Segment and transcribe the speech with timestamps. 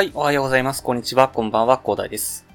[0.00, 0.82] はい、おはようございます。
[0.82, 2.46] こんにちは、こんばんは、広大です。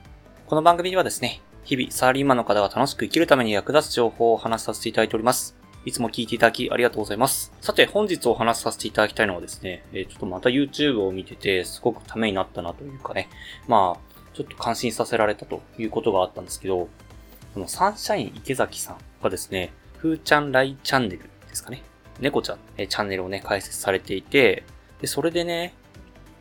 [0.47, 5.55] この番組ではですね、日々サラリーマンの方が楽しく生きるために役立つ情報をお話しさせていただいております。
[5.85, 7.53] いつも聞いていただきありがとうございます。
[7.61, 13.29] さて、本日お話しさせていただきたいのはですね、えちょっとまた YouTube を見てて、すごくためになったなというかね、
[13.67, 16.89] まあ、ちょっと感心させられたということがあったんですけど、
[17.53, 21.83] このサンシャイン池崎さんがですね、ふーちゃんライチャンネルですかね。
[22.19, 24.63] 猫ちゃん、えチャンネルをね、開設されていて、
[24.99, 25.75] で、それでね、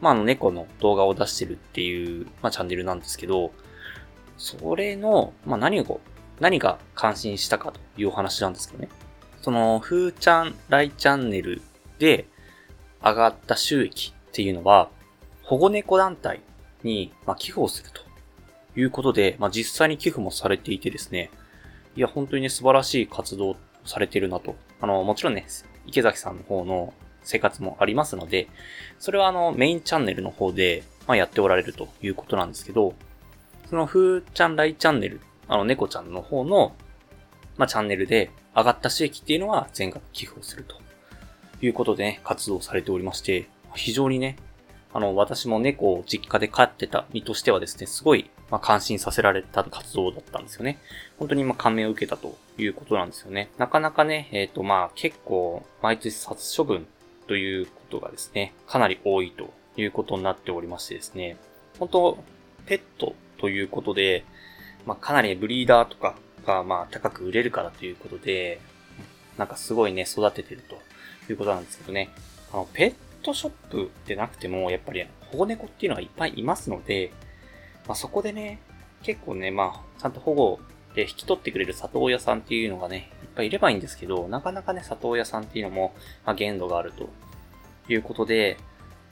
[0.01, 3.53] まあ、あの、猫の動画を出してるっていう、まあ、チャンネルなんですけど、
[4.37, 6.01] それの、まあ、何を、
[6.41, 8.89] 何が感心したかというお話なんですけどね。
[9.43, 11.63] その、ふーちゃんライチャンネル
[11.99, 12.27] で
[13.03, 14.89] 上がった収益っていうのは、
[15.43, 16.41] 保護猫団体
[16.83, 18.01] に、まあ、寄付をすると
[18.81, 21.31] いうことで、まあ、実際に寄付もされていてですね、
[21.97, 24.57] いや、本当にね、素晴らしい活動されてるなと。
[24.81, 25.47] あの、もちろんね、
[25.87, 26.93] 池崎さんの方の
[27.25, 28.49] 生活もありますので、
[28.99, 32.95] それはあの、メインチャンネルの方で、まあ、やっておられるということなんですけど、
[33.69, 36.75] そのふーちゃんライチャンネル、あの、猫ちゃんの方の、
[37.57, 40.77] まあ、チャンネルで上がった収益っていうのは全額寄付をすると
[41.61, 44.37] いうことでね、活動されておりまして、非常にね、
[44.93, 50.79] あの、私も猫を実家で飼ってた身としてはですね、すごい、まあ、感心させられた活動だったんですよね。
[51.19, 53.51] 本当に、ま、感銘を受けたということなんですよね。
[53.59, 56.87] なかなかね、えっ、と、まあ、結構、毎年殺処分
[57.27, 61.37] ということがですね、かなり多いということになっておりましてですね、
[61.79, 62.19] 本当
[62.67, 64.25] ペットということで、
[64.87, 66.15] まあ、かなりブリーダーとか
[66.47, 68.61] が、まあ、高く売れるからということで、
[69.39, 70.77] なんかすごいね、育ててると
[71.33, 72.11] いうことなんですけどね、
[72.53, 77.13] あの、ペットショップでなくても、やっぱり保護猫っていうのがいっぱいいますので、
[77.87, 78.61] まあ、そこでね、
[79.03, 80.61] 結構ね、まあ、ちゃんと保護
[80.95, 87.09] で引き取ってくれる里親さんっていうのがね、ぱいいればいいんですけど、なかなかね、里親さんっていうのも、まあ、限度があると
[87.89, 88.57] いうことで、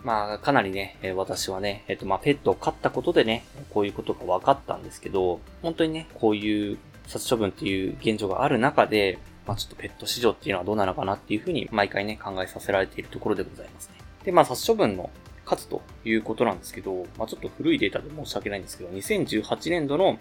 [0.05, 13.95] まあ、かなりね、私はね、えっ、と、まあ、ペットを飼ったことでね、こういうことが分かったんですけど、本当にね、こういう殺処分っていう現状がある中で、まあ、ちょっとペット市場っていうのはどうなのかなっていうふうに、毎回ね、考えさせられているところでございますね。
[14.25, 15.11] で、まあ、殺処分の
[15.45, 20.19] 数ということなんですけど、まあ、ちょっと古いデータで申し訳ないんですけど、2018年度の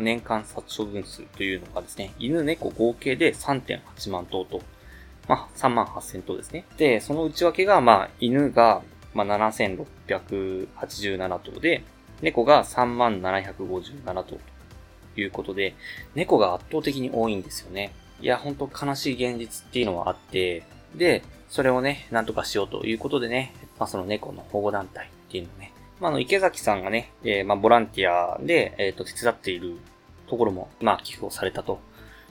[0.00, 4.60] 年間殺処分数というのがですね、犬猫合計で3.8万頭と、
[5.28, 6.64] まあ、3万8000頭ですね。
[6.76, 8.82] で、その内訳が、まあ、犬が、
[9.14, 11.82] まあ、7687頭で、
[12.22, 14.40] 猫が3万757頭と
[15.20, 15.74] いうことで、
[16.14, 17.92] 猫が圧倒的に多いんですよね。
[18.20, 20.62] いや、ほんと悲しい現実っていうのはあって、
[20.94, 29.76] で、それをね、なんとかしようということでね、まあ、その猫の保護団体っていうのをね、まあ、の、池崎さんがね、えーまあ、ボランティアで、えっ、と、手伝っている
[30.28, 31.80] ところも、まあ、寄付をされたと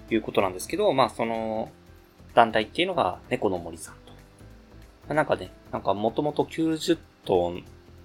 [0.09, 1.71] いうことなんですけど、まあ、その、
[2.35, 4.11] 団体っていうのが、猫の森さんと。
[5.07, 7.57] まあなんかね、なんかもともと90頭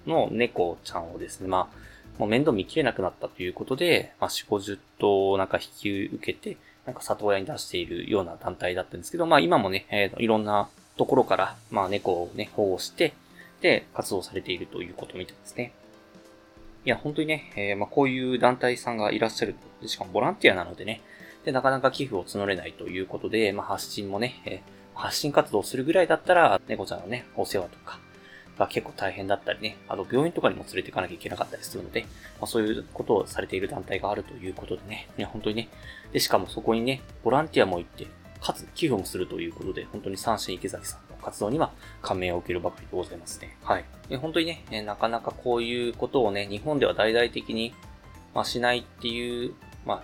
[0.07, 13.13] の猫ちゃんをですね、まあ、もう面倒見きれなくなったということで、まあ、4、50頭をなんか引き受けて、なんか里親に出しているような団体だったんですけど、まあ今もね、えーいろんなところから、まあ猫をね、保護して、
[13.61, 15.73] で、活動されているということみたいですね。
[16.83, 19.55] いや、本当にね、えーまあこういう団体さんがいらっしゃる。
[19.85, 21.01] しかもボランティアなのでね、
[21.45, 27.99] で、なかなか寄付を募れないということで、まあ発信もね、えー発信活動するぐらいだったら、猫ちゃんのね、お世話とか、
[28.57, 32.07] が結構大変だったりね、あと病院とかにも連れて行かなきゃいけなかったりするので、ま
[32.41, 35.69] あ、そういうことをされている団体があるということでね、ね本当にね、
[36.11, 38.07] で、しかもそこにね、ボランティアも行って、
[38.39, 41.71] かつ寄付もするということで、本当に三振池崎さん活動には
[42.01, 43.57] 感銘を受けるばかりでございますね。
[43.63, 43.85] はい。
[44.09, 47.73] で本当にね、えなかなかこういうことをね、日本では大々的に、
[48.33, 49.53] まあ、しないっていう、
[49.85, 50.03] まあ、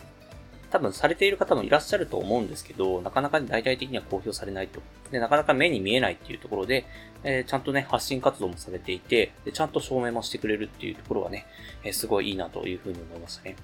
[0.70, 4.82] 多分されている方もいらっしゃると思うんですけど、なかなか大々的には公表されないと。
[5.12, 6.86] で、なかなか目に見えないっていうところで、
[7.24, 11.46] えーちゃんとね、発信活動もされていて、で、ちゃんと証明もしてくれるっていうところがね、
[11.84, 13.56] えーすごいいいなというふうに思いましたね。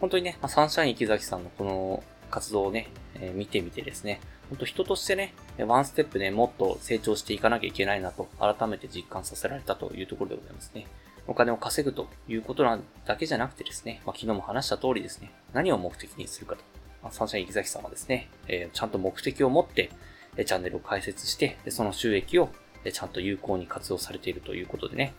[0.00, 10.86] 本当にね、まあ、サンシャイン池崎さんのこの活動をね、えー見てみてですね、本当人としてね、ワンステップね、もっと成長していかなきゃいけないなと、改めて実感させられたというところでございますね。
[11.26, 16.62] お金を稼ぐということなだけじゃなくてですね、まあ、昨日も話した通りですね、何を目的にするかと。
[17.02, 19.90] まあ、サンシャイン池崎さんはですね、えーちゃんと目的を持って、
[20.36, 22.50] えチャンネルを開設して、その収益を、
[22.84, 25.14] えちゃんと有効に活用されているということでね、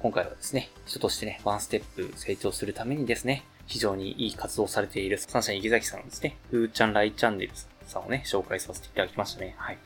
[0.00, 9.54] 今回はですね、人としてね、ワンステップ成長するためにですね、非常にいい活動されているサンシャイン池崎さんのですね、ふーちゃんライチャンネルさんさんをね、紹介させていただきましたね。
[9.58, 9.78] はい。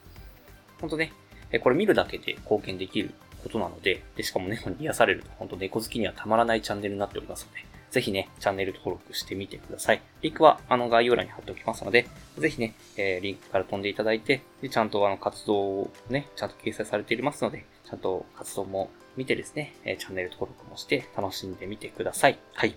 [0.81, 1.13] ほんとね、
[1.51, 10.01] えこれ見るだけで貢献できることなので、で、しかも猫に 癒されると、ほんと猫好きにはたまらないチャンネルになっておりますので、ぜひね、チャンネル登録してみてください。
[10.23, 12.07] リンクは、あの、概要欄に貼っておきますので、
[12.39, 22.39] ぜひね、えーリンクから飛んでいただいて、で、ちゃんとあの、活動をね、ちゃんと掲載されていますので、ちゃんと活動も見てですね、えチャンネル登録もして楽しんでみてください。
[22.55, 22.75] はい。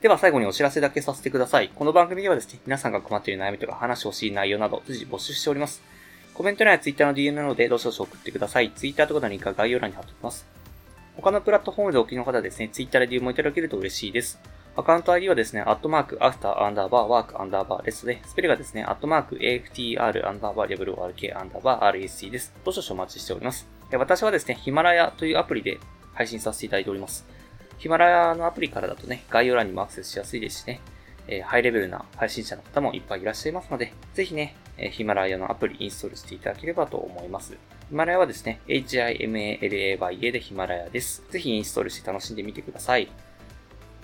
[0.00, 1.70] では最後にお知らせだけさせてください。
[1.74, 5.82] この番組ではですね、皆さんが困っている悩みとか話してほしい内容など随時募集しております。
[6.34, 8.70] コメント欄や Twitter の DM なのでどしどし送ってください。
[8.70, 10.46] Twitter とかのリンクは概要欄に貼っておきます。
[11.16, 14.38] 他のプラットフォームでお聞きの方はですね、Twitter で DM もいただけると嬉しいです。
[14.76, 22.54] アカウント ID はですね、アットマーク、アフター、アンダーバー、ワーク、アンダーバーですで、スペルがですね、アットマーク、AFTR、アンダーバー、WRK、アンダーバー、RSC です。
[22.64, 23.66] どうしどしお待ちしております。
[23.90, 25.80] 私はですね、ヒマラヤというアプリで
[26.14, 27.26] 配信させていただいております。
[27.78, 30.80] ヒマラヤのアプリからだとね、概要欄にもアクセスしやすいですしね、
[31.28, 37.56] えー、ハイレベルな配信者の方もいっぱいいらっしゃいますので、ぜひね、え、ヒマラヤのアプリインストールしていただければと思います。
[37.88, 41.24] ヒマラヤはですね、HIMALAYA でヒマラヤです。
[41.30, 43.08] ぜひインストールして楽しんでみてください。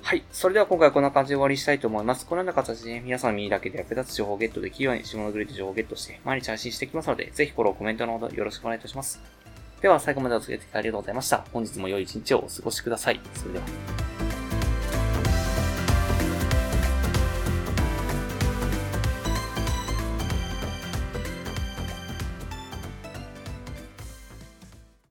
[0.02, 0.22] はい。
[0.30, 2.26] それでは今回はこんな感じで終わりにしたいと思います。
[2.26, 9.43] このような形で、ね、皆さんの耳だけで役立つ情報をゲットできるように、下のグレード情報をゲットして、毎日配信していきますので、ぜひフォロー、コメントのほどよろしくお願いいたします。
[9.84, 11.44] では、最後までお付き合いありがとうございました。
[11.52, 13.20] 本日も良い一日をお過ごしください。
[13.34, 13.93] それでは。